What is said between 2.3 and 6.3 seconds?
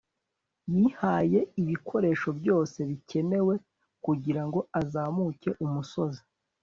byose bikenewe kugirango azamuke umusozi